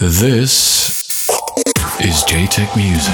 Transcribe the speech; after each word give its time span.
This 0.00 1.04
is 2.00 2.24
Jaytech 2.24 2.74
Music. 2.74 3.12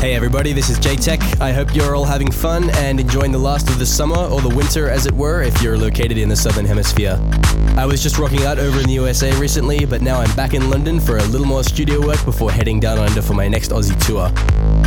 Hey 0.00 0.14
everybody, 0.14 0.54
this 0.54 0.70
is 0.70 0.78
Jaytech. 0.78 1.42
I 1.42 1.52
hope 1.52 1.74
you're 1.74 1.94
all 1.94 2.06
having 2.06 2.32
fun 2.32 2.70
and 2.76 2.98
enjoying 2.98 3.30
the 3.30 3.38
last 3.38 3.68
of 3.68 3.78
the 3.78 3.84
summer, 3.84 4.16
or 4.16 4.40
the 4.40 4.48
winter 4.48 4.88
as 4.88 5.04
it 5.04 5.12
were, 5.12 5.42
if 5.42 5.60
you're 5.60 5.76
located 5.76 6.16
in 6.16 6.30
the 6.30 6.36
southern 6.36 6.64
hemisphere. 6.64 7.20
I 7.76 7.84
was 7.84 8.02
just 8.02 8.16
rocking 8.16 8.44
out 8.46 8.58
over 8.58 8.80
in 8.80 8.86
the 8.86 8.94
USA 8.94 9.38
recently, 9.38 9.84
but 9.84 10.00
now 10.00 10.18
I'm 10.18 10.34
back 10.34 10.54
in 10.54 10.70
London 10.70 10.98
for 10.98 11.18
a 11.18 11.24
little 11.24 11.46
more 11.46 11.62
studio 11.62 12.00
work 12.00 12.24
before 12.24 12.50
heading 12.50 12.80
down 12.80 12.98
under 12.98 13.20
for 13.20 13.34
my 13.34 13.48
next 13.48 13.70
Aussie 13.70 14.02
tour. 14.06 14.32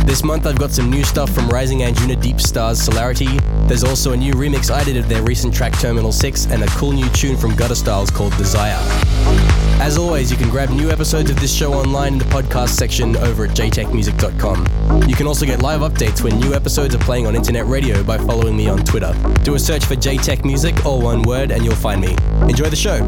This 0.04 0.24
month 0.24 0.46
I've 0.46 0.58
got 0.58 0.70
some 0.70 0.90
new 0.90 1.04
stuff 1.04 1.30
from 1.30 1.48
Rising 1.48 1.80
Anjunadeep 1.80 2.40
Stars 2.40 2.80
Solarity. 2.80 3.38
There's 3.66 3.84
also 3.84 4.12
a 4.12 4.16
new 4.16 4.32
remix 4.34 4.70
I 4.70 4.82
did 4.82 4.96
of 4.96 5.08
their 5.08 5.22
recent 5.22 5.54
track 5.54 5.78
Terminal 5.78 6.12
6 6.12 6.46
and 6.46 6.62
a 6.62 6.66
cool 6.68 6.92
new 6.92 7.08
tune 7.10 7.36
from 7.36 7.54
Gutter 7.54 7.74
Styles 7.74 8.10
called 8.10 8.36
Desire. 8.36 8.78
As 9.80 9.96
always, 9.96 10.30
you 10.30 10.36
can 10.36 10.50
grab 10.50 10.68
new 10.70 10.90
episodes 10.90 11.30
of 11.30 11.40
this 11.40 11.54
show 11.54 11.72
online 11.72 12.14
in 12.14 12.18
the 12.18 12.24
podcast 12.26 12.70
section 12.70 13.16
over 13.16 13.46
at 13.46 13.50
jaytechmusic.com. 13.52 15.08
You 15.08 15.14
can 15.14 15.26
also 15.26 15.46
get 15.46 15.62
live 15.62 15.80
updates 15.80 16.22
when 16.22 16.38
new 16.38 16.54
episodes 16.54 16.94
are 16.94 16.98
playing 16.98 17.26
on 17.26 17.34
internet 17.34 17.66
radio 17.66 18.02
by 18.02 18.18
following 18.18 18.56
me 18.56 18.68
on 18.68 18.78
Twitter. 18.84 19.14
Do 19.42 19.54
a 19.54 19.58
search 19.58 19.84
for 19.84 19.94
Jaytech 19.94 20.44
Music, 20.44 20.84
all 20.84 21.00
one 21.00 21.22
word, 21.22 21.50
and 21.50 21.64
you'll 21.64 21.74
find 21.76 22.00
me. 22.00 22.14
Enjoy 22.42 22.68
the 22.68 22.76
show. 22.76 22.98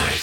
Music. 0.00 0.21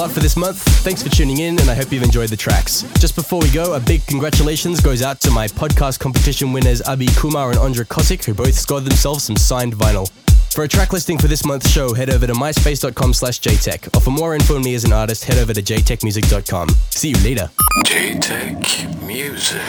Lot 0.00 0.12
for 0.12 0.20
this 0.20 0.34
month. 0.34 0.62
Thanks 0.82 1.02
for 1.02 1.10
tuning 1.10 1.40
in, 1.40 1.60
and 1.60 1.68
I 1.68 1.74
hope 1.74 1.92
you've 1.92 2.02
enjoyed 2.02 2.30
the 2.30 2.36
tracks. 2.36 2.84
Just 2.98 3.14
before 3.14 3.38
we 3.38 3.50
go, 3.50 3.74
a 3.74 3.80
big 3.80 4.06
congratulations 4.06 4.80
goes 4.80 5.02
out 5.02 5.20
to 5.20 5.30
my 5.30 5.46
podcast 5.46 5.98
competition 5.98 6.54
winners 6.54 6.80
Abi 6.80 7.06
Kumar 7.16 7.50
and 7.50 7.58
Andra 7.58 7.84
Kosick, 7.84 8.24
who 8.24 8.32
both 8.32 8.54
scored 8.54 8.86
themselves 8.86 9.24
some 9.24 9.36
signed 9.36 9.74
vinyl. 9.74 10.10
For 10.54 10.64
a 10.64 10.68
track 10.68 10.94
listing 10.94 11.18
for 11.18 11.28
this 11.28 11.44
month's 11.44 11.68
show, 11.68 11.92
head 11.92 12.08
over 12.08 12.26
to 12.26 12.32
myspace.com 12.32 13.12
slash 13.12 13.40
jaytech, 13.40 13.94
or 13.94 14.00
for 14.00 14.10
more 14.10 14.34
info 14.34 14.56
on 14.56 14.62
me 14.62 14.74
as 14.74 14.84
an 14.84 14.92
artist, 14.94 15.24
head 15.24 15.36
over 15.36 15.52
to 15.52 15.60
jaytechmusic.com. 15.60 16.70
See 16.88 17.10
you 17.10 17.18
later. 17.18 17.50
Jaytech 17.84 19.06
Music. 19.06 19.60